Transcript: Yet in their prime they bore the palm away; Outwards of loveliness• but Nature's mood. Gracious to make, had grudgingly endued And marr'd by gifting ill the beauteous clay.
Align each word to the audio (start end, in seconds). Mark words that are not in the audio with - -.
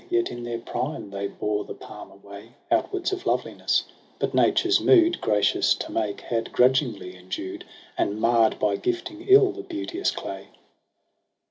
Yet 0.09 0.31
in 0.31 0.41
their 0.43 0.57
prime 0.57 1.11
they 1.11 1.27
bore 1.27 1.63
the 1.63 1.75
palm 1.75 2.09
away; 2.09 2.53
Outwards 2.71 3.11
of 3.11 3.27
loveliness• 3.27 3.83
but 4.17 4.33
Nature's 4.33 4.81
mood. 4.81 5.21
Gracious 5.21 5.75
to 5.75 5.91
make, 5.91 6.21
had 6.21 6.51
grudgingly 6.51 7.15
endued 7.15 7.63
And 7.99 8.19
marr'd 8.19 8.57
by 8.57 8.77
gifting 8.77 9.27
ill 9.27 9.51
the 9.51 9.61
beauteous 9.61 10.09
clay. 10.09 10.47